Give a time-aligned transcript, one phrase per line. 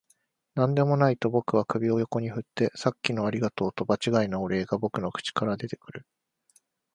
[0.57, 6.07] 「何でもない」と僕は首を横に振って、「さっきのありがとう」と場違いなお礼が僕の口から出てくる